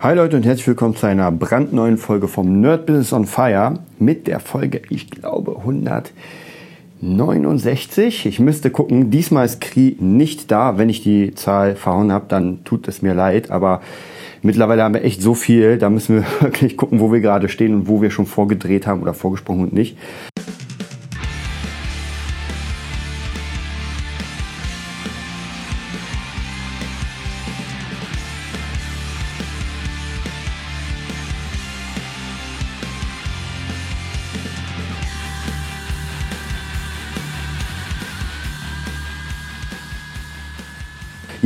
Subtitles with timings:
[0.00, 4.28] Hi Leute und herzlich willkommen zu einer brandneuen Folge vom Nerd Business on Fire mit
[4.28, 8.26] der Folge, ich glaube, 169.
[8.26, 10.78] Ich müsste gucken, diesmal ist Kri nicht da.
[10.78, 13.80] Wenn ich die Zahl verhauen habe, dann tut es mir leid, aber
[14.40, 17.74] mittlerweile haben wir echt so viel, da müssen wir wirklich gucken, wo wir gerade stehen
[17.74, 19.98] und wo wir schon vorgedreht haben oder vorgesprochen und nicht.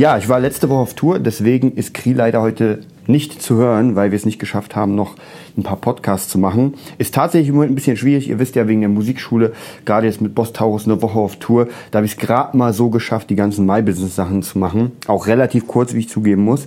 [0.03, 3.95] Ja, ich war letzte Woche auf Tour, deswegen ist Kri leider heute nicht zu hören,
[3.95, 5.15] weil wir es nicht geschafft haben, noch
[5.57, 6.73] ein paar Podcasts zu machen.
[6.97, 8.27] Ist tatsächlich im Moment ein bisschen schwierig.
[8.27, 9.53] Ihr wisst ja, wegen der Musikschule,
[9.85, 12.73] gerade jetzt mit Boss Taurus eine Woche auf Tour, da habe ich es gerade mal
[12.73, 14.91] so geschafft, die ganzen My-Business-Sachen zu machen.
[15.07, 16.65] Auch relativ kurz, wie ich zugeben muss.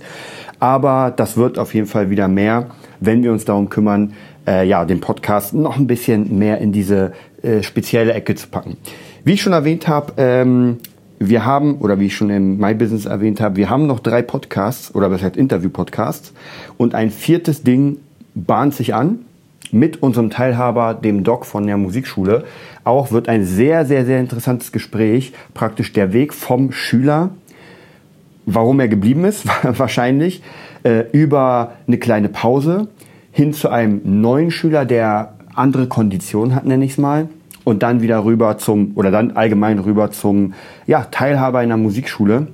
[0.59, 4.13] Aber das wird auf jeden Fall wieder mehr, wenn wir uns darum kümmern,
[4.47, 7.13] äh, ja, den Podcast noch ein bisschen mehr in diese
[7.43, 8.77] äh, spezielle Ecke zu packen.
[9.23, 10.77] Wie ich schon erwähnt habe, ähm,
[11.19, 14.21] wir haben, oder wie ich schon im My Business erwähnt habe, wir haben noch drei
[14.21, 16.33] Podcasts oder was heißt Interview-Podcasts
[16.77, 17.97] und ein viertes Ding
[18.35, 19.19] bahnt sich an
[19.71, 22.45] mit unserem Teilhaber, dem Doc von der Musikschule.
[22.83, 27.31] Auch wird ein sehr, sehr, sehr interessantes Gespräch, praktisch der Weg vom Schüler,
[28.45, 30.41] warum er geblieben ist, wahrscheinlich,
[30.83, 32.87] äh, über eine kleine Pause
[33.31, 37.27] hin zu einem neuen Schüler, der andere Konditionen hat, nenne ich es mal
[37.67, 40.53] und dann wieder rüber zum, oder dann allgemein rüber zum
[40.85, 42.47] ja, Teilhaber einer Musikschule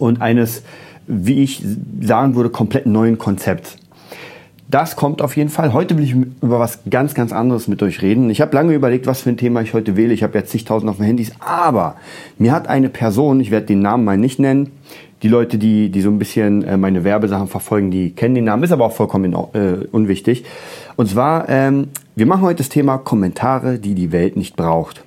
[0.00, 0.64] und eines,
[1.06, 1.62] wie ich
[2.00, 3.76] sagen würde, komplett neuen Konzepts.
[4.68, 5.72] Das kommt auf jeden Fall.
[5.72, 8.28] Heute will ich über was ganz, ganz anderes mit euch reden.
[8.28, 10.12] Ich habe lange überlegt, was für ein Thema ich heute wähle.
[10.12, 11.94] Ich habe jetzt zigtausend auf den Handys, aber
[12.36, 14.72] mir hat eine Person, ich werde den Namen mal nicht nennen,
[15.24, 18.62] die Leute, die, die so ein bisschen äh, meine Werbesachen verfolgen, die kennen den Namen,
[18.62, 20.44] ist aber auch vollkommen äh, unwichtig.
[20.94, 25.02] Und zwar ähm, wir machen heute das Thema Kommentare, die die Welt nicht braucht.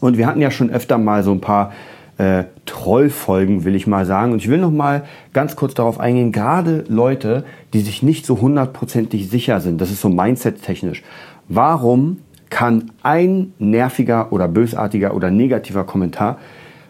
[0.00, 1.74] Und wir hatten ja schon öfter mal so ein paar
[2.16, 4.32] äh, Trollfolgen, will ich mal sagen.
[4.32, 5.04] Und ich will noch mal
[5.34, 10.00] ganz kurz darauf eingehen, gerade Leute, die sich nicht so hundertprozentig sicher sind, das ist
[10.00, 11.02] so Mindset-technisch.
[11.48, 16.38] Warum kann ein nerviger oder bösartiger oder negativer Kommentar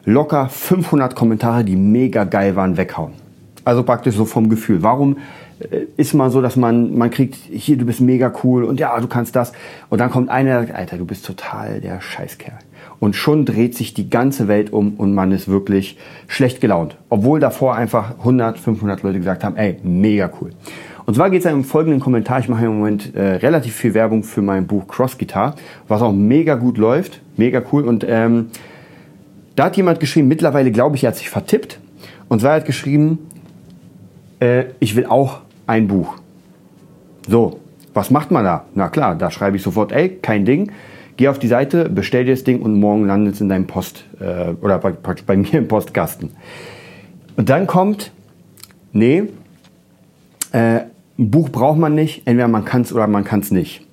[0.05, 3.13] locker 500 Kommentare, die mega geil waren, weghauen?
[3.65, 4.83] Also praktisch so vom Gefühl.
[4.83, 5.19] Warum
[5.61, 8.99] äh, ist mal so, dass man, man kriegt, hier, du bist mega cool und ja,
[8.99, 9.53] du kannst das.
[9.89, 12.59] Und dann kommt einer, der sagt, Alter, du bist total der Scheißkerl.
[12.99, 15.99] Und schon dreht sich die ganze Welt um und man ist wirklich
[16.29, 16.97] schlecht gelaunt.
[17.09, 20.51] Obwohl davor einfach 100, 500 Leute gesagt haben, ey, mega cool.
[21.05, 22.39] Und zwar geht es um folgenden Kommentar.
[22.39, 25.57] Ich mache im Moment äh, relativ viel Werbung für mein Buch Cross Guitar,
[25.89, 27.21] was auch mega gut läuft.
[27.37, 27.85] Mega cool.
[27.89, 28.51] Und ähm,
[29.57, 31.79] da hat jemand geschrieben, mittlerweile glaube ich, er hat sich vertippt.
[32.29, 33.19] Und zwar hat geschrieben,
[34.41, 36.15] äh, ich will auch ein Buch.
[37.29, 37.61] So,
[37.95, 38.65] was macht man da?
[38.75, 40.73] Na klar, da schreibe ich sofort, ey, kein Ding.
[41.17, 44.05] Geh auf die Seite, bestell dir das Ding und morgen landet es in deinem Post
[44.19, 44.93] äh, oder bei,
[45.27, 46.31] bei mir im Postkasten.
[47.37, 48.13] Und dann kommt,
[48.93, 49.25] nee,
[50.53, 50.81] äh,
[51.19, 53.87] ein Buch braucht man nicht, entweder man kann es oder man kann es nicht.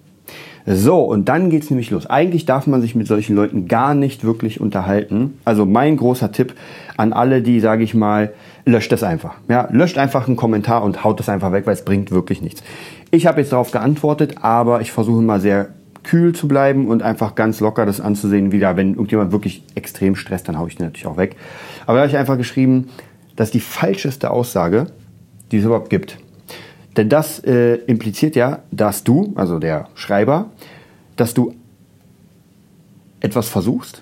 [0.72, 2.06] So, und dann geht es nämlich los.
[2.06, 5.40] Eigentlich darf man sich mit solchen Leuten gar nicht wirklich unterhalten.
[5.44, 6.54] Also mein großer Tipp
[6.96, 8.34] an alle, die, sage ich mal,
[8.66, 9.34] löscht das einfach.
[9.48, 12.62] Ja, löscht einfach einen Kommentar und haut das einfach weg, weil es bringt wirklich nichts.
[13.10, 15.70] Ich habe jetzt darauf geantwortet, aber ich versuche mal sehr
[16.04, 18.52] kühl zu bleiben und einfach ganz locker das anzusehen.
[18.52, 21.36] Wieder, wenn irgendjemand wirklich extrem stresst, dann haue ich den natürlich auch weg.
[21.88, 22.90] Aber da habe ich einfach geschrieben,
[23.36, 24.86] das ist die falscheste Aussage,
[25.52, 26.20] die es überhaupt gibt.
[27.00, 30.48] Denn das äh, impliziert ja, dass du, also der Schreiber,
[31.20, 31.54] dass du
[33.20, 34.02] etwas versuchst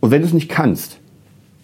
[0.00, 0.98] und wenn du es nicht kannst,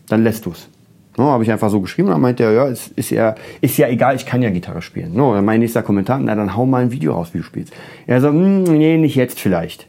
[0.08, 0.68] dann lässt du es.
[1.16, 3.78] No, habe ich einfach so geschrieben und dann meinte er, ja, ist, ist, ja, ist
[3.78, 5.14] ja egal, ich kann ja Gitarre spielen.
[5.14, 7.72] No, dann mein nächster Kommentar, na dann hau mal ein Video raus, wie du spielst.
[8.06, 9.86] Er so, hm, nee, nicht jetzt vielleicht.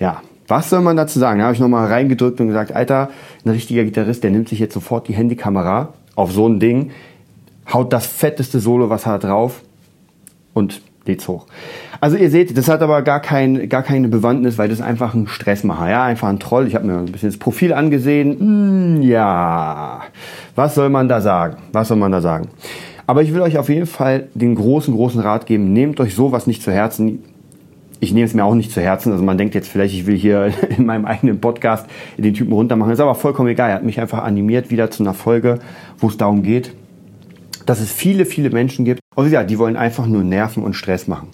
[0.00, 1.38] Ja, was soll man dazu sagen?
[1.38, 3.10] Da habe ich nochmal reingedrückt und gesagt, Alter,
[3.44, 6.90] ein richtiger Gitarrist, der nimmt sich jetzt sofort die Handykamera auf so ein Ding,
[7.72, 9.62] haut das fetteste Solo, was er hat, drauf
[10.52, 11.46] und lädt's hoch.
[12.00, 15.26] Also ihr seht, das hat aber gar, kein, gar keine Bewandtnis, weil das einfach ein
[15.26, 16.66] Stressmacher, ja, einfach ein Troll.
[16.66, 18.38] Ich habe mir ein bisschen das Profil angesehen.
[18.38, 20.02] Hm, ja,
[20.54, 21.56] was soll man da sagen?
[21.72, 22.48] Was soll man da sagen?
[23.06, 25.72] Aber ich will euch auf jeden Fall den großen, großen Rat geben.
[25.72, 27.24] Nehmt euch sowas nicht zu Herzen.
[27.98, 29.10] Ich nehme es mir auch nicht zu Herzen.
[29.10, 31.86] Also man denkt jetzt vielleicht, ich will hier in meinem eigenen Podcast
[32.16, 32.92] den Typen runtermachen.
[32.92, 33.70] Ist aber vollkommen egal.
[33.70, 35.58] Er hat mich einfach animiert wieder zu einer Folge,
[35.98, 36.72] wo es darum geht,
[37.70, 41.06] dass es viele, viele Menschen gibt, und ja, die wollen einfach nur Nerven und Stress
[41.06, 41.28] machen.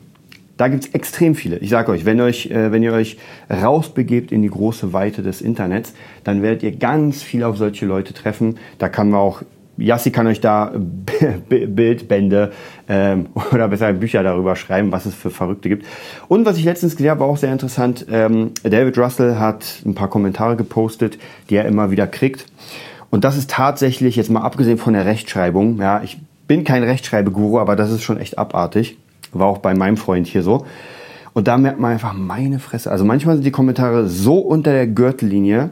[0.59, 1.57] Da gibt's extrem viele.
[1.61, 3.17] Ich sage euch, wenn, euch, äh, wenn ihr euch
[3.51, 5.95] rausbegebt in die große Weite des Internets,
[6.25, 8.59] dann werdet ihr ganz viel auf solche Leute treffen.
[8.77, 9.45] Da kann man auch
[9.79, 10.73] Yassi kann euch da
[11.49, 12.53] Bildbände
[12.87, 15.87] ähm, oder besser Bücher darüber schreiben, was es für Verrückte gibt.
[16.29, 18.05] Und was ich letztens gesehen habe, war auch sehr interessant.
[18.11, 21.17] Ähm, David Russell hat ein paar Kommentare gepostet,
[21.49, 22.45] die er immer wieder kriegt.
[23.11, 27.59] Und das ist tatsächlich, jetzt mal abgesehen von der Rechtschreibung, ja, ich bin kein Rechtschreibeguru,
[27.59, 28.99] aber das ist schon echt abartig.
[29.33, 30.67] War auch bei meinem Freund hier so.
[31.33, 32.91] Und da merkt man einfach meine Fresse.
[32.91, 35.71] Also manchmal sind die Kommentare so unter der Gürtellinie,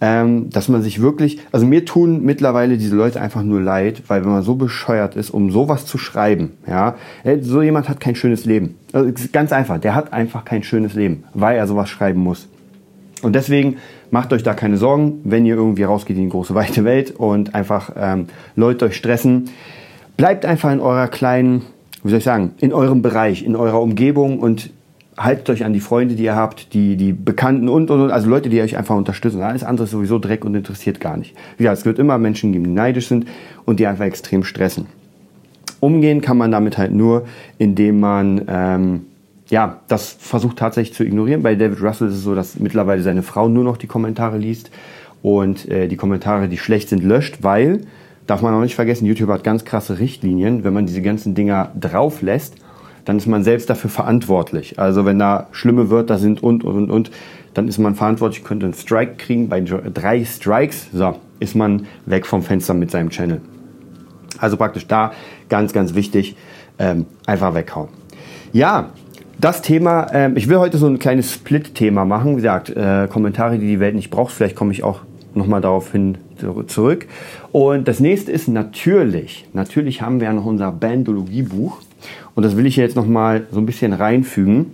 [0.00, 4.24] ähm, dass man sich wirklich, also mir tun mittlerweile diese Leute einfach nur leid, weil
[4.24, 8.16] wenn man so bescheuert ist, um sowas zu schreiben, ja, äh, so jemand hat kein
[8.16, 8.76] schönes Leben.
[8.92, 12.48] Also ganz einfach, der hat einfach kein schönes Leben, weil er sowas schreiben muss.
[13.22, 13.76] Und deswegen
[14.10, 17.54] macht euch da keine Sorgen, wenn ihr irgendwie rausgeht in die große weite Welt und
[17.54, 18.26] einfach ähm,
[18.56, 19.50] Leute euch stressen.
[20.20, 21.62] Bleibt einfach in eurer kleinen,
[22.02, 24.68] wie soll ich sagen, in eurem Bereich, in eurer Umgebung und
[25.16, 28.28] haltet euch an die Freunde, die ihr habt, die, die Bekannten und, und, und, also
[28.28, 29.40] Leute, die euch einfach unterstützen.
[29.40, 31.34] Alles andere ist sowieso Dreck und interessiert gar nicht.
[31.56, 33.28] Wie gesagt, es wird immer Menschen geben, die neidisch sind
[33.64, 34.88] und die einfach extrem stressen.
[35.80, 37.24] Umgehen kann man damit halt nur,
[37.56, 39.06] indem man, ähm,
[39.48, 41.42] ja, das versucht tatsächlich zu ignorieren.
[41.42, 44.70] Bei David Russell ist es so, dass mittlerweile seine Frau nur noch die Kommentare liest
[45.22, 47.86] und äh, die Kommentare, die schlecht sind, löscht, weil,
[48.26, 51.72] darf man auch nicht vergessen, YouTube hat ganz krasse Richtlinien, wenn man diese ganzen Dinger
[51.78, 52.56] drauf lässt,
[53.04, 54.78] dann ist man selbst dafür verantwortlich.
[54.78, 57.10] Also wenn da schlimme Wörter sind und, und, und,
[57.54, 59.48] dann ist man verantwortlich, könnte einen Strike kriegen.
[59.48, 63.40] Bei drei Strikes, so, ist man weg vom Fenster mit seinem Channel.
[64.38, 65.12] Also praktisch da
[65.48, 66.36] ganz, ganz wichtig,
[66.78, 67.88] ähm, einfach weghauen.
[68.52, 68.90] Ja,
[69.38, 72.32] das Thema, ähm, ich will heute so ein kleines Split-Thema machen.
[72.32, 74.32] Wie gesagt, äh, Kommentare, die die Welt nicht braucht.
[74.32, 75.00] Vielleicht komme ich auch
[75.34, 76.18] nochmal darauf hin
[76.66, 77.06] zurück.
[77.52, 81.78] Und das nächste ist natürlich, natürlich haben wir ja noch unser Bandologie-Buch.
[82.34, 84.66] Und das will ich jetzt nochmal so ein bisschen reinfügen,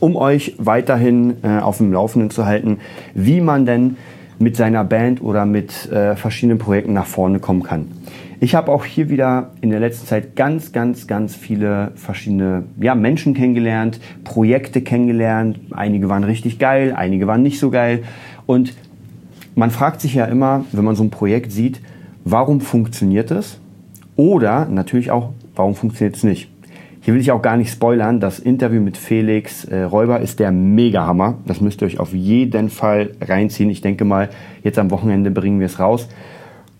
[0.00, 2.78] um euch weiterhin äh, auf dem Laufenden zu halten,
[3.14, 3.96] wie man denn
[4.38, 7.86] mit seiner Band oder mit äh, verschiedenen Projekten nach vorne kommen kann.
[8.40, 12.94] Ich habe auch hier wieder in der letzten Zeit ganz, ganz, ganz viele verschiedene ja,
[12.94, 15.58] Menschen kennengelernt, Projekte kennengelernt.
[15.70, 18.02] Einige waren richtig geil, einige waren nicht so geil.
[18.44, 18.74] Und
[19.54, 21.80] man fragt sich ja immer, wenn man so ein Projekt sieht,
[22.24, 23.58] warum funktioniert es?
[24.16, 26.48] Oder natürlich auch, warum funktioniert es nicht?
[27.00, 28.18] Hier will ich auch gar nicht spoilern.
[28.18, 31.34] Das Interview mit Felix äh, Räuber ist der Mega-Hammer.
[31.46, 33.68] Das müsst ihr euch auf jeden Fall reinziehen.
[33.68, 34.30] Ich denke mal,
[34.62, 36.08] jetzt am Wochenende bringen wir es raus.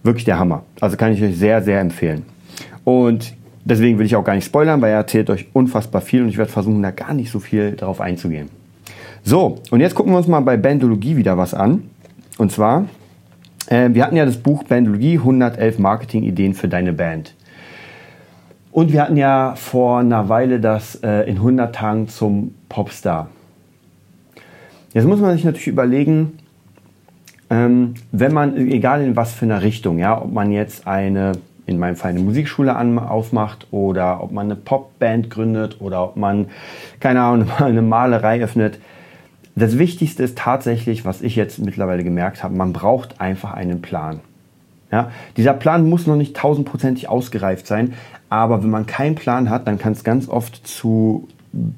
[0.03, 0.63] Wirklich der Hammer.
[0.81, 2.23] Also kann ich euch sehr, sehr empfehlen.
[2.85, 3.35] Und
[3.67, 6.39] deswegen will ich auch gar nicht spoilern, weil er erzählt euch unfassbar viel und ich
[6.39, 8.49] werde versuchen, da gar nicht so viel darauf einzugehen.
[9.25, 11.83] So, und jetzt gucken wir uns mal bei Bandologie wieder was an.
[12.39, 12.87] Und zwar,
[13.69, 17.35] äh, wir hatten ja das Buch Bandologie 111 Marketing-Ideen für deine Band.
[18.73, 23.29] Und wir hatten ja vor einer Weile das äh, in 100 Tagen zum Popstar.
[24.93, 26.39] Jetzt muss man sich natürlich überlegen,
[27.51, 31.33] ähm, wenn man, egal in was für einer Richtung, ja, ob man jetzt eine,
[31.67, 36.17] in meinem Fall eine Musikschule an, aufmacht oder ob man eine Popband gründet oder ob
[36.17, 36.47] man,
[36.99, 38.79] keine Ahnung, eine Malerei öffnet.
[39.57, 44.21] Das Wichtigste ist tatsächlich, was ich jetzt mittlerweile gemerkt habe, man braucht einfach einen Plan.
[44.91, 47.95] Ja, dieser Plan muss noch nicht tausendprozentig ausgereift sein,
[48.29, 51.29] aber wenn man keinen Plan hat, dann kann es ganz oft zu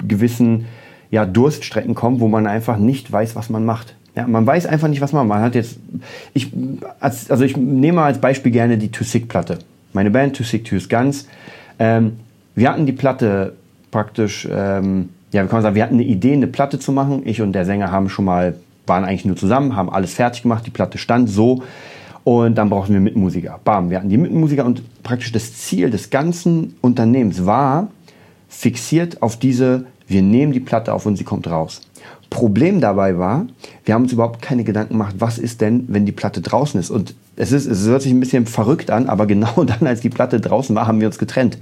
[0.07, 0.67] gewissen
[1.11, 3.95] ja, Durststrecken kommen, wo man einfach nicht weiß, was man macht.
[4.15, 5.39] Ja, man weiß einfach nicht, was man macht.
[5.39, 5.79] Man hat jetzt,
[6.33, 6.53] ich,
[7.01, 9.59] als, also ich nehme als Beispiel gerne die Too Sick Platte.
[9.93, 11.29] Meine Band Too Sick Too Guns.
[11.79, 12.19] Ähm,
[12.55, 13.53] wir hatten die Platte
[13.91, 17.23] praktisch, ähm, ja, wir sagen, wir hatten eine Idee, eine Platte zu machen.
[17.25, 18.55] Ich und der Sänger haben schon mal,
[18.87, 20.65] waren eigentlich nur zusammen, haben alles fertig gemacht.
[20.67, 21.63] Die Platte stand so.
[22.25, 23.61] Und dann brauchten wir Mitmusiker.
[23.65, 27.89] Bam, wir hatten die Mitmusiker und praktisch das Ziel des ganzen Unternehmens war
[28.49, 31.83] fixiert auf diese, wir nehmen die Platte auf und sie kommt raus.
[32.31, 33.47] Problem dabei war,
[33.85, 36.91] wir haben uns überhaupt keine Gedanken gemacht, was ist denn, wenn die Platte draußen ist.
[36.91, 40.11] Und es, ist, es hört sich ein bisschen verrückt an, aber genau dann, als die
[40.11, 41.59] Platte draußen war, haben wir uns getrennt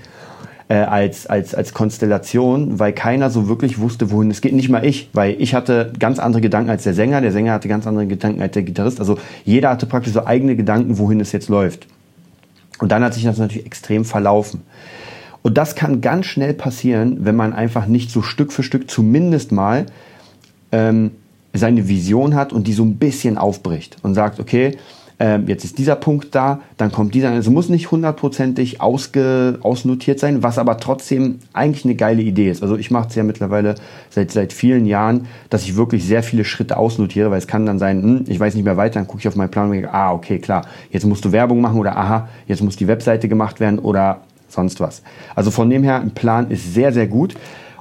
[0.74, 4.52] äh, als, als, als Konstellation, weil keiner so wirklich wusste, wohin es geht.
[4.52, 7.68] Nicht mal ich, weil ich hatte ganz andere Gedanken als der Sänger, der Sänger hatte
[7.68, 8.98] ganz andere Gedanken als der Gitarrist.
[8.98, 11.86] Also jeder hatte praktisch so eigene Gedanken, wohin es jetzt läuft.
[12.80, 14.62] Und dann hat sich das natürlich extrem verlaufen.
[15.42, 19.52] Und das kann ganz schnell passieren, wenn man einfach nicht so Stück für Stück zumindest
[19.52, 19.86] mal
[20.72, 21.12] ähm,
[21.52, 24.76] seine Vision hat und die so ein bisschen aufbricht und sagt, okay,
[25.20, 27.30] ähm, jetzt ist dieser Punkt da, dann kommt dieser.
[27.30, 32.62] Also muss nicht hundertprozentig ausge, ausnotiert sein, was aber trotzdem eigentlich eine geile Idee ist.
[32.62, 33.76] Also ich mache es ja mittlerweile
[34.10, 37.78] seit, seit vielen Jahren, dass ich wirklich sehr viele Schritte ausnotiere, weil es kann dann
[37.78, 39.92] sein, hm, ich weiß nicht mehr weiter, dann gucke ich auf meinen Plan und denke,
[39.92, 43.60] ah, okay, klar, jetzt musst du Werbung machen oder aha, jetzt muss die Webseite gemacht
[43.60, 45.02] werden oder sonst was.
[45.36, 47.34] Also von dem her, ein Plan ist sehr, sehr gut.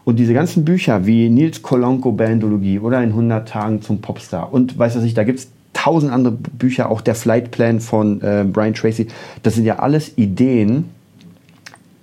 [0.06, 4.78] Und diese ganzen Bücher wie Nils Kolonko Bandologie oder in 100 Tagen zum Popstar und
[4.78, 8.74] weiß was ich, da gibt's tausend andere Bücher, auch der Flight Plan von äh, Brian
[8.74, 9.08] Tracy.
[9.42, 10.86] Das sind ja alles Ideen,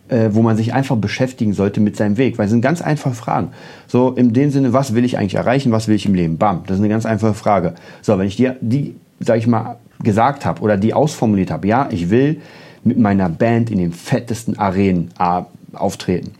[0.08, 3.14] äh, wo man sich einfach beschäftigen sollte mit seinem Weg, weil es sind ganz einfache
[3.14, 3.48] Fragen.
[3.86, 6.36] So in dem Sinne, was will ich eigentlich erreichen, was will ich im Leben?
[6.36, 7.74] Bam, das ist eine ganz einfache Frage.
[8.02, 11.88] So, wenn ich dir die, sag ich mal, gesagt habe oder die ausformuliert habe, ja,
[11.90, 12.40] ich will
[12.82, 15.42] mit meiner Band in den fettesten Arenen äh,
[15.74, 16.32] auftreten.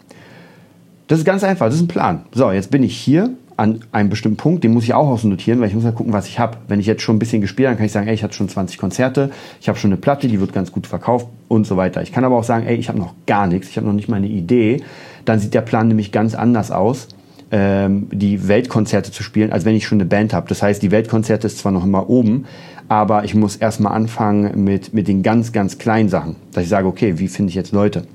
[1.07, 2.23] Das ist ganz einfach, das ist ein Plan.
[2.33, 3.31] So, jetzt bin ich hier
[3.61, 6.27] an einem bestimmten Punkt, den muss ich auch ausnotieren, weil ich muss ja gucken, was
[6.27, 6.57] ich habe.
[6.67, 8.49] Wenn ich jetzt schon ein bisschen gespielt habe, kann ich sagen, ey, ich hatte schon
[8.49, 12.01] 20 Konzerte, ich habe schon eine Platte, die wird ganz gut verkauft und so weiter.
[12.01, 14.09] Ich kann aber auch sagen, ey, ich habe noch gar nichts, ich habe noch nicht
[14.09, 14.83] mal eine Idee.
[15.27, 17.09] Dann sieht der Plan nämlich ganz anders aus,
[17.51, 20.49] ähm, die Weltkonzerte zu spielen, als wenn ich schon eine Band habe.
[20.49, 22.47] Das heißt, die Weltkonzerte ist zwar noch immer oben,
[22.89, 26.89] aber ich muss erstmal anfangen mit, mit den ganz, ganz kleinen Sachen, dass ich sage,
[26.89, 28.07] okay, wie finde ich jetzt Leute?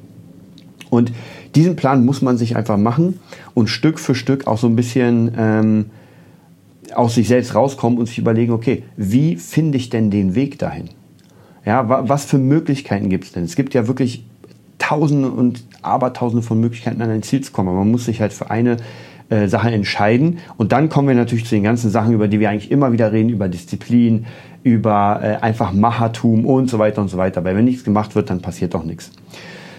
[0.90, 1.12] Und
[1.56, 3.20] diesen Plan muss man sich einfach machen
[3.54, 5.86] und Stück für Stück auch so ein bisschen ähm,
[6.94, 10.90] aus sich selbst rauskommen und sich überlegen, okay, wie finde ich denn den Weg dahin?
[11.66, 13.44] Ja, wa was für Möglichkeiten gibt es denn?
[13.44, 14.26] Es gibt ja wirklich
[14.78, 17.70] Tausende und Abertausende von Möglichkeiten, an ein Ziel zu kommen.
[17.70, 18.78] Aber man muss sich halt für eine
[19.30, 20.40] äh, Sache entscheiden.
[20.58, 23.12] Und dann kommen wir natürlich zu den ganzen Sachen, über die wir eigentlich immer wieder
[23.12, 24.26] reden, über Disziplin,
[24.64, 27.44] über äh, einfach Machertum und so weiter und so weiter.
[27.44, 29.12] Weil wenn nichts gemacht wird, dann passiert doch nichts.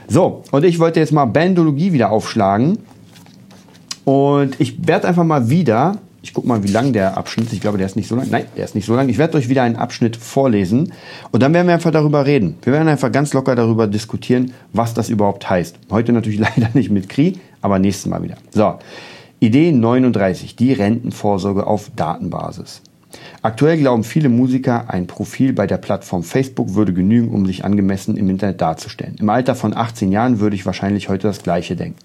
[0.09, 2.79] So, und ich wollte jetzt mal Bandologie wieder aufschlagen.
[4.05, 7.55] Und ich werde einfach mal wieder, ich gucke mal, wie lang der Abschnitt ist.
[7.55, 8.29] Ich glaube, der ist nicht so lang.
[8.31, 9.09] Nein, der ist nicht so lang.
[9.09, 10.93] Ich werde euch wieder einen Abschnitt vorlesen.
[11.33, 12.57] Und dann werden wir einfach darüber reden.
[12.63, 15.77] Wir werden einfach ganz locker darüber diskutieren, was das überhaupt heißt.
[15.91, 18.37] Heute natürlich leider nicht mit Kri, aber nächstes Mal wieder.
[18.53, 18.75] So,
[19.41, 22.83] Idee 39, die Rentenvorsorge auf Datenbasis.
[23.43, 28.17] Aktuell glauben viele Musiker, ein Profil bei der Plattform Facebook würde genügen, um sich angemessen
[28.17, 29.17] im Internet darzustellen.
[29.19, 31.99] Im Alter von 18 Jahren würde ich wahrscheinlich heute das Gleiche denken.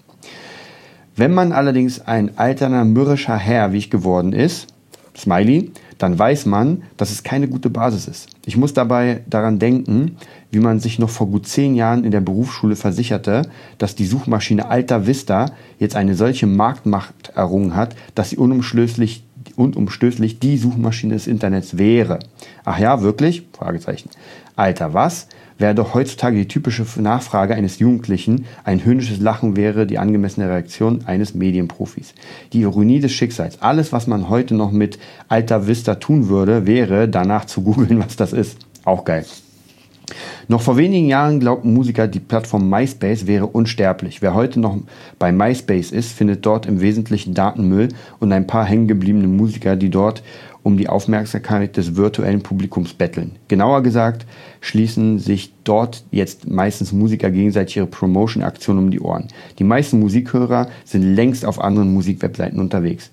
[1.14, 4.68] Wenn man allerdings ein alterner, mürrischer Herr, wie ich geworden ist,
[5.16, 8.28] Smiley, dann weiß man, dass es keine gute Basis ist.
[8.46, 10.16] Ich muss dabei daran denken,
[10.50, 13.42] wie man sich noch vor gut zehn Jahren in der Berufsschule versicherte,
[13.78, 15.46] dass die Suchmaschine Alta Vista
[15.78, 19.22] jetzt eine solche Marktmacht errungen hat, dass sie unumschlösslich
[19.56, 22.18] unumstößlich die Suchmaschine des Internets wäre.
[22.64, 23.46] Ach ja, wirklich?
[23.52, 24.10] Fragezeichen.
[24.56, 25.28] Alter, was?
[25.58, 31.04] Wäre doch heutzutage die typische Nachfrage eines Jugendlichen, ein höhnisches Lachen wäre die angemessene Reaktion
[31.06, 32.14] eines Medienprofis.
[32.52, 33.62] Die Ironie des Schicksals.
[33.62, 38.16] Alles, was man heute noch mit Alter Vista tun würde, wäre danach zu googeln, was
[38.16, 38.58] das ist.
[38.84, 39.24] Auch geil.
[40.48, 44.22] Noch vor wenigen Jahren glaubten Musiker, die Plattform MySpace wäre unsterblich.
[44.22, 44.76] Wer heute noch
[45.18, 47.88] bei MySpace ist, findet dort im Wesentlichen Datenmüll
[48.20, 50.22] und ein paar hängengebliebene Musiker, die dort
[50.62, 53.32] um die Aufmerksamkeit des virtuellen Publikums betteln.
[53.48, 54.26] Genauer gesagt
[54.60, 59.28] schließen sich dort jetzt meistens Musiker gegenseitig ihre Promotion-Aktionen um die Ohren.
[59.58, 63.10] Die meisten Musikhörer sind längst auf anderen Musikwebseiten unterwegs.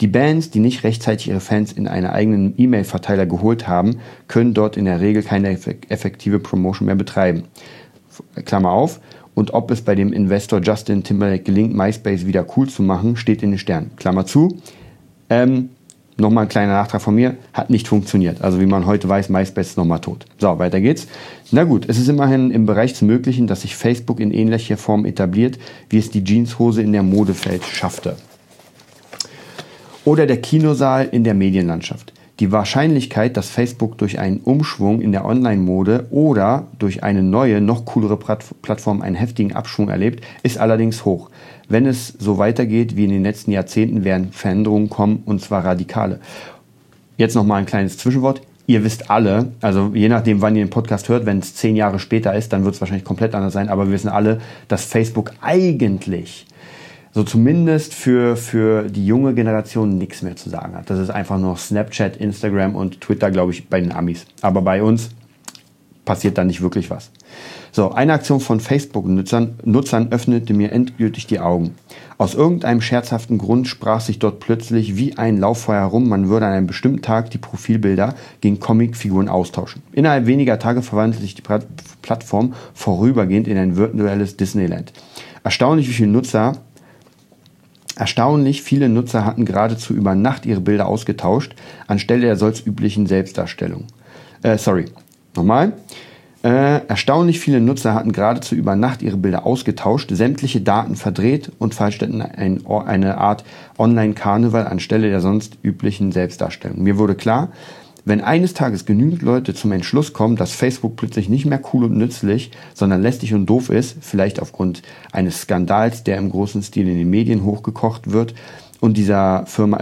[0.00, 3.96] Die Bands, die nicht rechtzeitig ihre Fans in einen eigenen E-Mail-Verteiler geholt haben,
[4.28, 7.44] können dort in der Regel keine effektive Promotion mehr betreiben.
[8.46, 9.00] Klammer auf.
[9.34, 13.42] Und ob es bei dem Investor Justin Timberlake gelingt, MySpace wieder cool zu machen, steht
[13.42, 13.90] in den Sternen.
[13.96, 14.58] Klammer zu.
[15.28, 15.70] Ähm,
[16.16, 18.42] nochmal ein kleiner Nachtrag von mir, hat nicht funktioniert.
[18.42, 20.24] Also wie man heute weiß, MySpace ist nochmal tot.
[20.38, 21.08] So, weiter geht's.
[21.52, 25.04] Na gut, es ist immerhin im Bereich des Möglichen, dass sich Facebook in ähnlicher Form
[25.04, 25.58] etabliert,
[25.90, 28.16] wie es die Jeanshose in der Modefeld schaffte
[30.04, 32.12] oder der Kinosaal in der Medienlandschaft.
[32.40, 37.84] Die Wahrscheinlichkeit, dass Facebook durch einen Umschwung in der Online-Mode oder durch eine neue, noch
[37.84, 41.28] coolere Plattform einen heftigen Abschwung erlebt, ist allerdings hoch.
[41.68, 46.18] Wenn es so weitergeht wie in den letzten Jahrzehnten, werden Veränderungen kommen und zwar radikale.
[47.18, 48.40] Jetzt nochmal ein kleines Zwischenwort.
[48.66, 51.98] Ihr wisst alle, also je nachdem, wann ihr den Podcast hört, wenn es zehn Jahre
[51.98, 55.32] später ist, dann wird es wahrscheinlich komplett anders sein, aber wir wissen alle, dass Facebook
[55.42, 56.46] eigentlich
[57.12, 60.90] so zumindest für, für die junge Generation nichts mehr zu sagen hat.
[60.90, 64.26] Das ist einfach nur Snapchat, Instagram und Twitter, glaube ich, bei den Amis.
[64.42, 65.10] Aber bei uns
[66.04, 67.10] passiert da nicht wirklich was.
[67.72, 71.76] So, eine Aktion von Facebook-Nutzern Nutzern öffnete mir endgültig die Augen.
[72.18, 76.52] Aus irgendeinem scherzhaften Grund sprach sich dort plötzlich wie ein Lauffeuer herum, man würde an
[76.52, 79.82] einem bestimmten Tag die Profilbilder gegen Comicfiguren austauschen.
[79.92, 81.42] Innerhalb weniger Tage verwandelte sich die
[82.02, 84.92] Plattform vorübergehend in ein virtuelles Disneyland.
[85.44, 86.54] Erstaunlich, wie viele Nutzer
[88.00, 91.54] Erstaunlich viele Nutzer hatten geradezu über Nacht ihre Bilder ausgetauscht,
[91.86, 93.88] anstelle der sonst üblichen Selbstdarstellung.
[94.42, 94.86] Äh, sorry,
[95.36, 95.74] nochmal.
[96.42, 101.74] Äh, erstaunlich viele Nutzer hatten geradezu über Nacht ihre Bilder ausgetauscht, sämtliche Daten verdreht und
[101.74, 103.44] veranstalteten ein, eine Art
[103.76, 106.82] Online-Karneval anstelle der sonst üblichen Selbstdarstellung.
[106.82, 107.50] Mir wurde klar,
[108.04, 111.96] wenn eines Tages genügend Leute zum Entschluss kommen, dass Facebook plötzlich nicht mehr cool und
[111.96, 116.98] nützlich, sondern lästig und doof ist, vielleicht aufgrund eines Skandals, der im großen Stil in
[116.98, 118.34] den Medien hochgekocht wird
[118.80, 119.78] und dieser Firma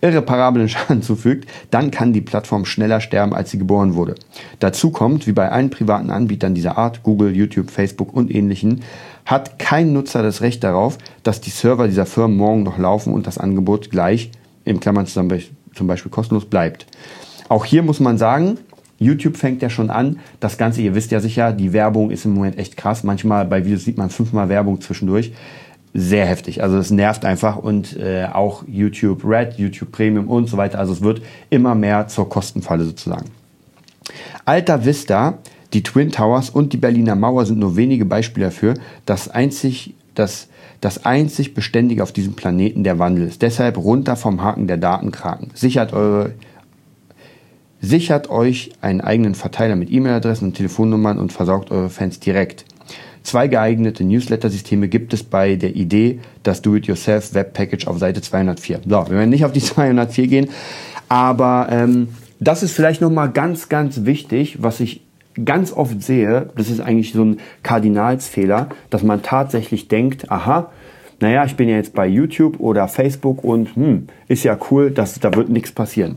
[0.00, 4.14] irreparablen Schaden zufügt, dann kann die Plattform schneller sterben, als sie geboren wurde.
[4.58, 8.82] Dazu kommt, wie bei allen privaten Anbietern dieser Art, Google, YouTube, Facebook und ähnlichen,
[9.26, 13.26] hat kein Nutzer das Recht darauf, dass die Server dieser Firmen morgen noch laufen und
[13.26, 14.30] das Angebot gleich,
[14.64, 15.06] im Klammern
[15.74, 16.86] zum Beispiel kostenlos bleibt.
[17.48, 18.58] Auch hier muss man sagen,
[18.98, 20.20] YouTube fängt ja schon an.
[20.38, 23.02] Das Ganze, ihr wisst ja sicher, die Werbung ist im Moment echt krass.
[23.02, 25.32] Manchmal bei Videos sieht man fünfmal Werbung zwischendurch.
[25.94, 26.62] Sehr heftig.
[26.62, 30.78] Also es nervt einfach und äh, auch YouTube Red, YouTube Premium und so weiter.
[30.78, 33.30] Also es wird immer mehr zur Kostenfalle sozusagen.
[34.44, 35.38] Alta Vista,
[35.72, 38.74] die Twin Towers und die Berliner Mauer sind nur wenige Beispiele dafür,
[39.06, 40.48] dass einzig das
[40.80, 43.42] das einzig Beständige auf diesem Planeten der Wandel ist.
[43.42, 45.50] Deshalb runter vom Haken der Datenkraken.
[45.54, 46.32] Sichert eure
[47.82, 52.66] Sichert euch einen eigenen Verteiler mit E-Mail-Adressen und Telefonnummern und versorgt eure Fans direkt.
[53.22, 58.80] Zwei geeignete Newsletter-Systeme gibt es bei der Idee, das Do-It-Yourself Web Package auf Seite 204.
[58.84, 60.50] So, wir werden nicht auf die 204 gehen,
[61.08, 62.08] aber ähm,
[62.38, 65.00] das ist vielleicht nochmal ganz, ganz wichtig, was ich
[65.44, 66.50] ganz oft sehe.
[66.56, 70.70] Das ist eigentlich so ein Kardinalsfehler, dass man tatsächlich denkt, aha,
[71.20, 75.20] naja, ich bin ja jetzt bei YouTube oder Facebook und hm, ist ja cool, dass
[75.20, 76.16] da wird nichts passieren.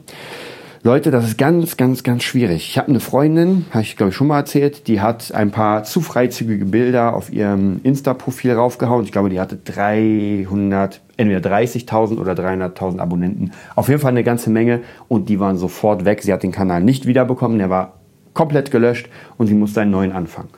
[0.85, 2.67] Leute, das ist ganz, ganz, ganz schwierig.
[2.69, 5.85] Ich habe eine Freundin, habe ich glaube ich schon mal erzählt, die hat ein paar
[5.85, 9.05] zu freizügige Bilder auf ihrem Insta-Profil raufgehauen.
[9.05, 13.51] Ich glaube, die hatte 300, entweder 30.000 oder 300.000 Abonnenten.
[13.75, 16.21] Auf jeden Fall eine ganze Menge und die waren sofort weg.
[16.21, 18.02] Sie hat den Kanal nicht wiederbekommen, der war
[18.33, 20.49] komplett gelöscht und sie musste einen neuen anfangen.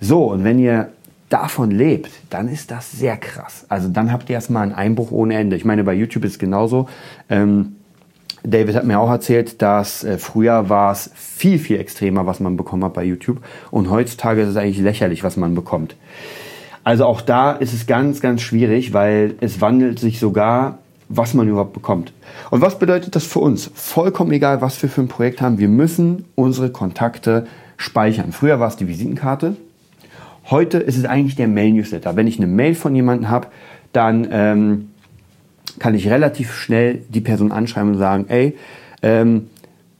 [0.00, 0.90] So, und wenn ihr
[1.28, 3.64] davon lebt, dann ist das sehr krass.
[3.68, 5.56] Also dann habt ihr erstmal einen Einbruch ohne Ende.
[5.56, 6.88] Ich meine, bei YouTube ist es genauso.
[7.30, 7.76] Ähm,
[8.44, 12.56] David hat mir auch erzählt, dass äh, früher war es viel, viel extremer, was man
[12.56, 13.38] bekommen hat bei YouTube.
[13.70, 15.96] Und heutzutage ist es eigentlich lächerlich, was man bekommt.
[16.84, 20.78] Also auch da ist es ganz, ganz schwierig, weil es wandelt sich sogar,
[21.08, 22.12] was man überhaupt bekommt.
[22.50, 23.70] Und was bedeutet das für uns?
[23.74, 25.58] Vollkommen egal, was wir für ein Projekt haben.
[25.58, 28.32] Wir müssen unsere Kontakte speichern.
[28.32, 29.56] Früher war es die Visitenkarte.
[30.50, 32.16] Heute ist es eigentlich der Mail-Newsletter.
[32.16, 33.48] Wenn ich eine Mail von jemandem habe,
[33.92, 34.88] dann ähm,
[35.78, 38.56] kann ich relativ schnell die Person anschreiben und sagen, ey,
[39.02, 39.48] ähm,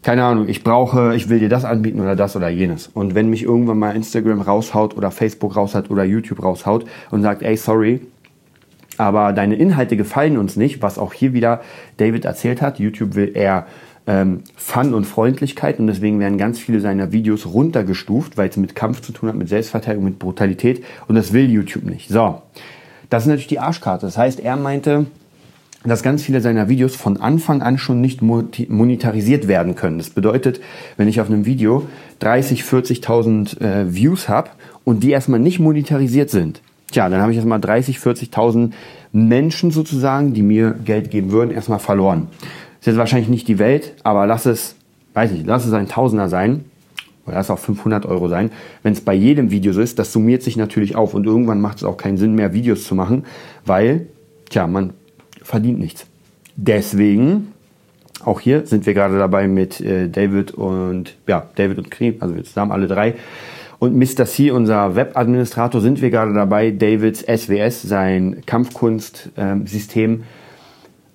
[0.03, 2.89] keine Ahnung, ich brauche, ich will dir das anbieten oder das oder jenes.
[2.89, 7.43] Und wenn mich irgendwann mal Instagram raushaut oder Facebook raushaut oder YouTube raushaut und sagt,
[7.43, 8.01] ey, sorry,
[9.03, 11.61] aber deine Inhalte gefallen uns nicht, was auch hier wieder
[11.97, 12.79] David erzählt hat.
[12.79, 13.67] YouTube will eher
[14.07, 18.75] ähm, Fun und Freundlichkeit und deswegen werden ganz viele seiner Videos runtergestuft, weil es mit
[18.75, 22.09] Kampf zu tun hat, mit Selbstverteidigung, mit Brutalität und das will YouTube nicht.
[22.09, 22.43] So,
[23.11, 24.07] das ist natürlich die Arschkarte.
[24.07, 25.07] Das heißt, er meinte,
[25.85, 29.99] dass ganz viele seiner Videos von Anfang an schon nicht monetarisiert werden können.
[29.99, 30.61] Das bedeutet,
[30.97, 31.87] wenn ich auf einem Video
[32.21, 34.51] 30, 40.000 äh, Views habe
[34.85, 36.61] und die erstmal nicht monetarisiert sind,
[36.93, 38.73] tja, dann habe ich erstmal 30, 40.000
[39.13, 42.29] Menschen sozusagen, die mir Geld geben würden, erstmal verloren.
[42.81, 44.77] Ist jetzt wahrscheinlich nicht die Welt, aber lass es,
[45.15, 46.65] weiß ich, lass es ein Tausender sein
[47.27, 48.51] oder lass es auch 500 Euro sein.
[48.83, 51.79] Wenn es bei jedem Video so ist, das summiert sich natürlich auf und irgendwann macht
[51.79, 53.25] es auch keinen Sinn mehr, Videos zu machen,
[53.65, 54.07] weil,
[54.51, 54.93] tja, man
[55.43, 56.07] verdient nichts.
[56.57, 57.53] Deswegen,
[58.25, 62.35] auch hier sind wir gerade dabei mit äh, David und, ja, David und Knie, also
[62.35, 63.15] wir zusammen alle drei.
[63.83, 64.27] Und Mr.
[64.27, 70.23] C, unser Webadministrator, sind wir gerade dabei, Davids SWS, sein Kampfkunstsystem,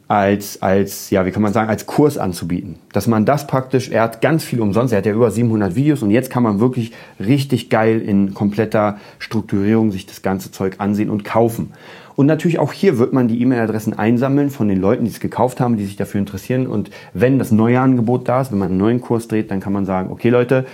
[0.09, 2.75] als, als, ja, wie kann man sagen, als Kurs anzubieten.
[2.91, 6.03] Dass man das praktisch, er hat ganz viel umsonst, er hat ja über 700 Videos
[6.03, 11.09] und jetzt kann man wirklich richtig geil in kompletter Strukturierung sich das ganze Zeug ansehen
[11.09, 11.71] und kaufen.
[12.17, 15.61] Und natürlich auch hier wird man die E-Mail-Adressen einsammeln von den Leuten, die es gekauft
[15.61, 16.67] haben, die sich dafür interessieren.
[16.67, 19.71] Und wenn das neue Angebot da ist, wenn man einen neuen Kurs dreht, dann kann
[19.71, 20.65] man sagen, okay Leute,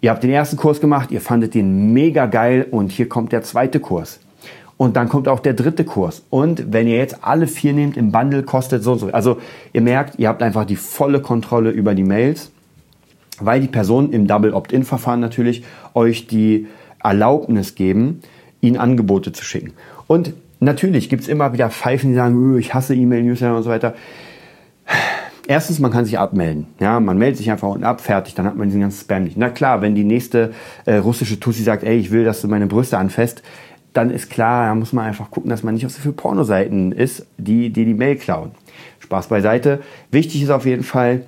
[0.00, 3.42] ihr habt den ersten Kurs gemacht, ihr fandet den mega geil und hier kommt der
[3.42, 4.20] zweite Kurs.
[4.76, 6.22] Und dann kommt auch der dritte Kurs.
[6.30, 9.08] Und wenn ihr jetzt alle vier nehmt im Bundle, kostet so und so.
[9.08, 9.38] Also
[9.74, 12.50] ihr merkt, ihr habt einfach die volle Kontrolle über die Mails,
[13.40, 16.66] weil die Personen im Double Opt-in-Verfahren natürlich euch die
[17.02, 18.20] Erlaubnis geben,
[18.62, 19.74] ihnen Angebote zu schicken.
[20.06, 23.94] Und Natürlich gibt es immer wieder Pfeifen, die sagen, ich hasse E-Mail-Newsletter und so weiter.
[25.50, 26.68] Erstens, man kann sich abmelden.
[26.78, 29.36] Ja, man meldet sich einfach unten ab, fertig, dann hat man diesen ganzen Spam nicht.
[29.36, 30.52] Na klar, wenn die nächste
[30.86, 33.42] äh, russische Tussi sagt, ey, ich will, dass du meine Brüste anfasst,
[33.92, 36.92] dann ist klar, da muss man einfach gucken, dass man nicht auf so viele Pornoseiten
[36.92, 38.52] ist, die, die die Mail klauen.
[39.00, 39.80] Spaß beiseite.
[40.12, 41.22] Wichtig ist auf jeden Fall,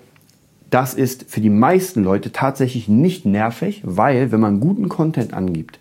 [0.70, 5.80] das ist für die meisten Leute tatsächlich nicht nervig, weil wenn man guten Content angibt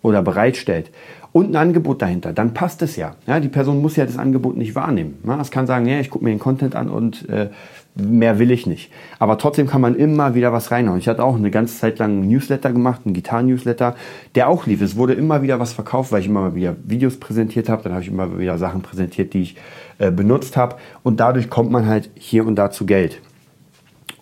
[0.00, 0.90] oder bereitstellt,
[1.38, 3.14] und ein Angebot dahinter, dann passt es ja.
[3.28, 3.38] ja.
[3.38, 5.18] Die Person muss ja das Angebot nicht wahrnehmen.
[5.24, 7.50] Ja, es kann sagen, ja, ich gucke mir den Content an und äh,
[7.94, 8.90] mehr will ich nicht.
[9.20, 10.98] Aber trotzdem kann man immer wieder was reinhauen.
[10.98, 13.94] Ich hatte auch eine ganze Zeit lang einen Newsletter gemacht, einen Gitarren-Newsletter,
[14.34, 14.82] der auch lief.
[14.82, 17.84] Es wurde immer wieder was verkauft, weil ich immer wieder Videos präsentiert habe.
[17.84, 19.56] Dann habe ich immer wieder Sachen präsentiert, die ich
[19.98, 20.74] äh, benutzt habe.
[21.04, 23.20] Und dadurch kommt man halt hier und da zu Geld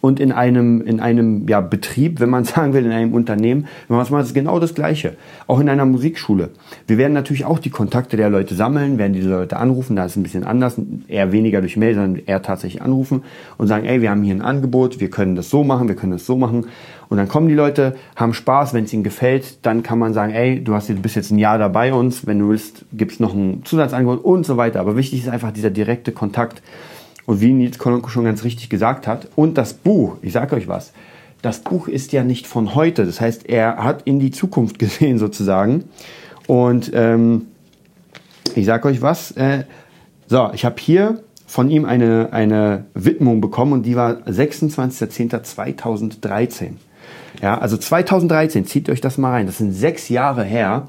[0.00, 3.96] und in einem, in einem ja, Betrieb, wenn man sagen will, in einem Unternehmen, wenn
[3.96, 5.16] man es macht, ist genau das Gleiche.
[5.46, 6.50] Auch in einer Musikschule.
[6.86, 10.12] Wir werden natürlich auch die Kontakte der Leute sammeln, werden diese Leute anrufen, da ist
[10.12, 10.76] es ein bisschen anders,
[11.08, 13.22] eher weniger durch Mail, sondern eher tatsächlich anrufen
[13.58, 16.12] und sagen, ey, wir haben hier ein Angebot, wir können das so machen, wir können
[16.12, 16.66] das so machen.
[17.08, 20.32] Und dann kommen die Leute, haben Spaß, wenn es ihnen gefällt, dann kann man sagen,
[20.32, 23.20] ey, du hast, du bist jetzt ein Jahr dabei uns, wenn du willst, gibt es
[23.20, 24.80] noch ein Zusatzangebot und so weiter.
[24.80, 26.62] Aber wichtig ist einfach dieser direkte Kontakt.
[27.26, 30.68] Und wie Nils Kolonko schon ganz richtig gesagt hat, und das Buch, ich sage euch
[30.68, 30.92] was,
[31.42, 33.04] das Buch ist ja nicht von heute.
[33.04, 35.84] Das heißt, er hat in die Zukunft gesehen sozusagen.
[36.46, 37.46] Und ähm,
[38.54, 39.32] ich sage euch was.
[39.32, 39.64] Äh,
[40.26, 46.72] so, ich habe hier von ihm eine, eine Widmung bekommen und die war 26.10.2013.
[47.42, 49.46] Ja, also 2013, zieht euch das mal rein.
[49.46, 50.88] Das sind sechs Jahre her,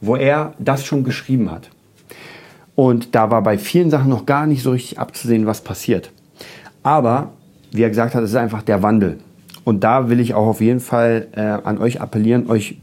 [0.00, 1.68] wo er das schon geschrieben hat.
[2.80, 6.10] Und da war bei vielen Sachen noch gar nicht so richtig abzusehen, was passiert.
[6.82, 7.32] Aber,
[7.72, 9.18] wie er gesagt hat, es ist einfach der Wandel.
[9.64, 12.78] Und da will ich auch auf jeden Fall äh, an euch appellieren, euch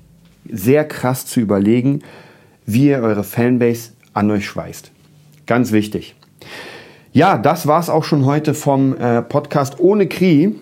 [0.48, 2.04] sehr krass zu überlegen,
[2.68, 4.92] wie ihr eure Fanbase an euch schweißt.
[5.48, 6.14] Ganz wichtig.
[7.12, 10.54] Ja, das war es auch schon heute vom äh, Podcast ohne Kri.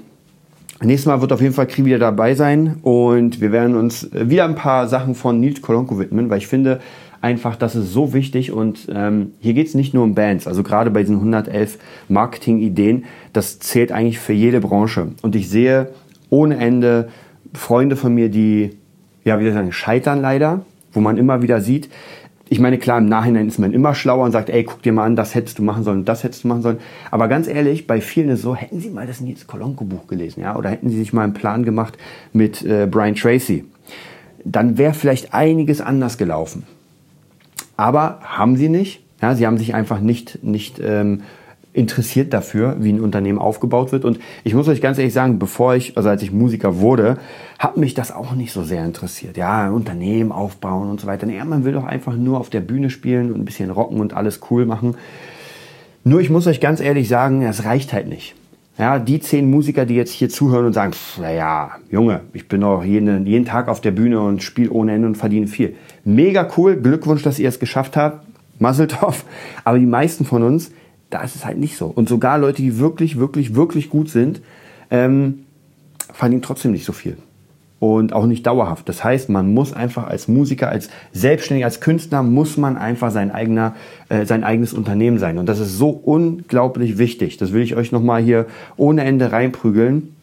[0.81, 4.45] Nächstes Mal wird auf jeden Fall Kri wieder dabei sein und wir werden uns wieder
[4.45, 6.79] ein paar Sachen von Nils Kolonko widmen, weil ich finde,
[7.25, 10.61] einfach, das ist so wichtig und ähm, hier geht es nicht nur um Bands, also
[10.61, 15.07] gerade bei diesen 111 Marketing-Ideen, das zählt eigentlich für jede Branche.
[15.23, 15.89] Und ich sehe
[16.29, 17.09] ohne Ende
[17.53, 18.77] Freunde von mir, die,
[19.23, 21.89] ja, wie soll ich sagen, scheitern leider, wo man immer wieder sieht,
[22.47, 25.05] ich meine, klar, im Nachhinein ist man immer schlauer und sagt, ey, guck dir mal
[25.05, 26.77] an, das hättest du machen sollen, das hättest du machen sollen.
[27.09, 30.05] Aber ganz ehrlich, bei vielen ist es so, hätten sie mal das Nils Kolonko Buch
[30.05, 31.97] gelesen, ja, oder hätten sie sich mal einen Plan gemacht
[32.33, 33.65] mit äh, Brian Tracy,
[34.43, 36.67] dann wäre vielleicht einiges anders gelaufen.
[37.77, 39.01] Aber haben sie nicht.
[39.21, 41.21] Ja, sie haben sich einfach nicht, nicht ähm,
[41.75, 44.05] interessiert dafür, wie ein Unternehmen aufgebaut wird.
[44.05, 47.17] Und ich muss euch ganz ehrlich sagen, bevor ich, also als ich Musiker wurde,
[47.59, 49.35] hat mich das auch nicht so sehr interessiert.
[49.35, 51.25] Ja, Unternehmen aufbauen und so weiter.
[51.25, 54.13] Nee, man will doch einfach nur auf der Bühne spielen und ein bisschen rocken und
[54.13, 54.95] alles cool machen.
[56.05, 58.35] Nur ich muss euch ganz ehrlich sagen, es reicht halt nicht.
[58.77, 62.83] Ja, die zehn Musiker, die jetzt hier zuhören und sagen, naja, Junge, ich bin doch
[62.83, 65.75] jeden, jeden Tag auf der Bühne und spiele ohne Ende und verdiene viel.
[66.03, 68.27] Mega cool, Glückwunsch, dass ihr es geschafft habt,
[68.59, 69.23] Muzzletoff.
[69.63, 70.71] Aber die meisten von uns,
[71.09, 71.87] da ist es halt nicht so.
[71.87, 74.41] Und sogar Leute, die wirklich, wirklich, wirklich gut sind,
[74.91, 75.45] ähm,
[76.11, 77.17] verdienen trotzdem nicht so viel
[77.79, 78.87] und auch nicht dauerhaft.
[78.87, 83.31] Das heißt, man muss einfach als Musiker, als Selbstständiger, als Künstler, muss man einfach sein,
[83.31, 83.75] eigener,
[84.09, 85.37] äh, sein eigenes Unternehmen sein.
[85.37, 87.37] Und das ist so unglaublich wichtig.
[87.37, 88.45] Das will ich euch nochmal hier
[88.77, 90.15] ohne Ende reinprügeln.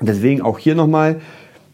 [0.00, 1.16] Deswegen auch hier nochmal,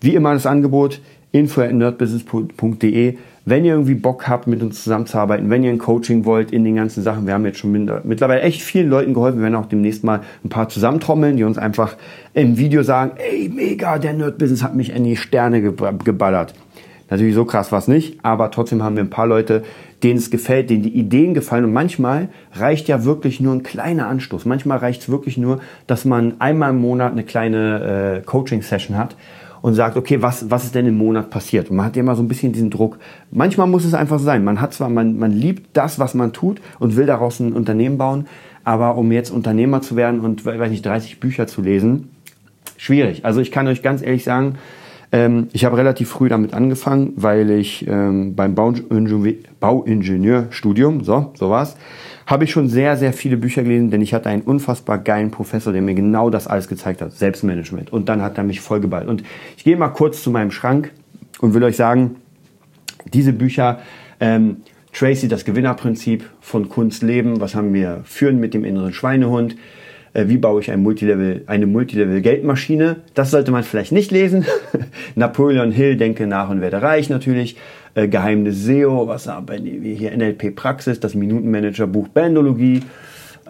[0.00, 1.00] wie immer das Angebot,
[1.32, 6.64] info.nerdbusiness.de wenn ihr irgendwie Bock habt, mit uns zusammenzuarbeiten, wenn ihr ein Coaching wollt in
[6.64, 7.72] den ganzen Sachen, wir haben jetzt schon
[8.04, 9.38] mittlerweile echt vielen Leuten geholfen.
[9.38, 11.96] Wir werden auch demnächst mal ein paar zusammentrommeln, die uns einfach
[12.32, 16.54] im Video sagen, ey, mega, der Nerd-Business hat mich in die Sterne geballert.
[17.10, 19.62] Natürlich so krass war es nicht, aber trotzdem haben wir ein paar Leute,
[20.02, 21.64] denen es gefällt, denen die Ideen gefallen.
[21.64, 24.46] Und manchmal reicht ja wirklich nur ein kleiner Anstoß.
[24.46, 29.16] Manchmal reicht es wirklich nur, dass man einmal im Monat eine kleine äh, Coaching-Session hat
[29.64, 31.70] und sagt, okay, was, was ist denn im Monat passiert?
[31.70, 32.98] Und man hat ja immer so ein bisschen diesen Druck.
[33.30, 34.44] Manchmal muss es einfach sein.
[34.44, 37.96] Man hat zwar, man, man liebt das, was man tut und will daraus ein Unternehmen
[37.96, 38.26] bauen,
[38.62, 42.10] aber um jetzt Unternehmer zu werden und, weiß nicht, 30 Bücher zu lesen,
[42.76, 43.24] schwierig.
[43.24, 44.56] Also ich kann euch ganz ehrlich sagen,
[45.14, 51.76] ähm, ich habe relativ früh damit angefangen, weil ich ähm, beim Bauingenieurstudium, so, so war's,
[52.26, 55.72] habe ich schon sehr, sehr viele Bücher gelesen, denn ich hatte einen unfassbar geilen Professor,
[55.72, 57.92] der mir genau das alles gezeigt hat, Selbstmanagement.
[57.92, 59.06] Und dann hat er mich vollgeballt.
[59.06, 59.22] Und
[59.56, 60.90] ich gehe mal kurz zu meinem Schrank
[61.40, 62.16] und will euch sagen,
[63.12, 63.78] diese Bücher,
[64.18, 69.54] ähm, Tracy, das Gewinnerprinzip von Kunst leben, was haben wir, führen mit dem inneren Schweinehund,
[70.14, 72.96] wie baue ich ein Multilevel, eine Multilevel-Geldmaschine.
[73.14, 74.46] Das sollte man vielleicht nicht lesen.
[75.14, 77.56] Napoleon Hill, denke nach und werde reich natürlich.
[77.94, 82.82] Äh, Geheimnis SEO, was haben wir hier NLP Praxis, das Minutenmanager-Buch Bandologie.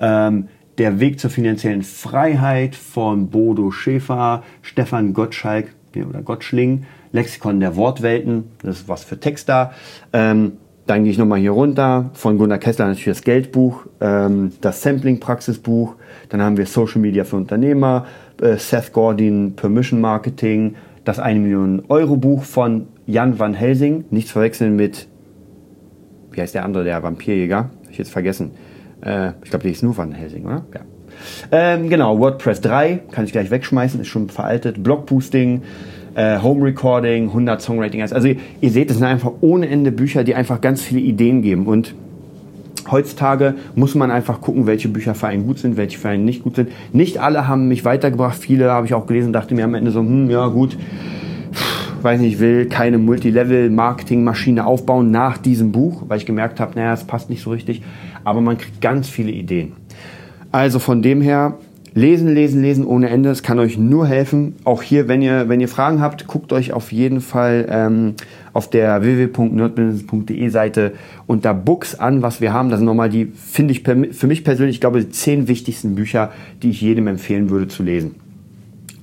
[0.01, 0.49] Ähm,
[0.79, 8.51] der Weg zur finanziellen Freiheit von Bodo Schäfer, Stefan Gottschalk oder Gottschling, Lexikon der Wortwelten,
[8.63, 9.73] das ist was für Texter.
[10.13, 10.55] Ähm,
[10.87, 12.11] dann gehe ich nochmal hier runter.
[12.13, 15.95] Von Gunnar Kessler natürlich das Geldbuch, ähm, das Sampling-Praxisbuch.
[16.29, 18.07] Dann haben wir Social Media für Unternehmer,
[18.41, 24.05] äh, Seth Godin Permission Marketing, das 1 Million Euro Buch von Jan van Helsing.
[24.11, 25.09] Nichts verwechseln mit,
[26.33, 27.57] wie heißt der andere, der Vampirjäger?
[27.57, 28.51] Hab ich jetzt vergessen.
[29.01, 30.65] Äh, ich glaube, der ist nur Van Helsing, oder?
[30.75, 30.81] Ja.
[31.53, 34.83] Ähm, genau, WordPress 3 kann ich gleich wegschmeißen, ist schon veraltet.
[34.83, 35.63] Blogboosting,
[36.15, 38.03] äh, Home Recording, 100 Songwriting.
[38.03, 41.43] Also ihr, ihr seht, es sind einfach ohne Ende Bücher, die einfach ganz viele Ideen
[41.43, 41.67] geben.
[41.67, 41.95] Und
[42.91, 46.43] heutzutage muss man einfach gucken, welche Bücher für einen gut sind, welche für einen nicht
[46.43, 46.71] gut sind.
[46.93, 48.37] Nicht alle haben mich weitergebracht.
[48.37, 50.77] Viele habe ich auch gelesen, dachte mir am Ende so, hm, ja gut,
[52.03, 56.93] weiß nicht, ich will keine Multilevel-Marketing-Maschine aufbauen nach diesem Buch, weil ich gemerkt habe, naja,
[56.93, 57.83] es passt nicht so richtig.
[58.25, 59.73] Aber man kriegt ganz viele Ideen.
[60.53, 61.59] Also von dem her,
[61.95, 63.31] lesen, lesen, lesen ohne Ende.
[63.31, 64.57] Es kann euch nur helfen.
[64.65, 68.15] Auch hier, wenn ihr, wenn ihr Fragen habt, guckt euch auf jeden Fall ähm,
[68.53, 70.93] auf der www.nerdbusiness.de Seite
[71.27, 72.69] unter Books an, was wir haben.
[72.69, 76.33] Das sind nochmal die, finde ich für mich persönlich, ich glaube, die zehn wichtigsten Bücher,
[76.63, 78.17] die ich jedem empfehlen würde zu lesen.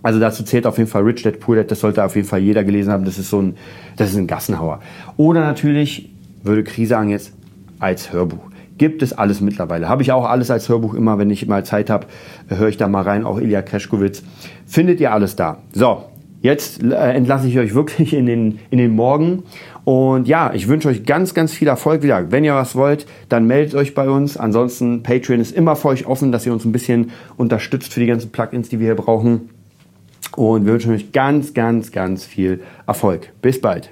[0.03, 2.39] Also dazu zählt auf jeden Fall Rich Dad Poor Dad, das sollte auf jeden Fall
[2.39, 3.05] jeder gelesen haben.
[3.05, 3.55] Das ist so ein,
[3.97, 4.81] das ist ein Gassenhauer.
[5.15, 6.09] Oder natürlich,
[6.43, 7.33] würde Krise sagen jetzt,
[7.79, 8.50] als Hörbuch.
[8.81, 9.87] Gibt es alles mittlerweile.
[9.87, 12.07] Habe ich auch alles als Hörbuch immer, wenn ich mal Zeit habe,
[12.47, 14.23] höre ich da mal rein, auch Ilya Kreschkowitz.
[14.65, 15.59] Findet ihr alles da.
[15.71, 16.05] So,
[16.41, 19.43] jetzt äh, entlasse ich euch wirklich in den, in den Morgen.
[19.83, 22.01] Und ja, ich wünsche euch ganz, ganz viel Erfolg.
[22.01, 24.35] Wieder, wenn ihr was wollt, dann meldet euch bei uns.
[24.35, 28.07] Ansonsten, Patreon ist immer für euch offen, dass ihr uns ein bisschen unterstützt für die
[28.07, 29.51] ganzen Plugins, die wir hier brauchen.
[30.35, 33.31] Und wir wünschen euch ganz, ganz, ganz viel Erfolg.
[33.43, 33.91] Bis bald.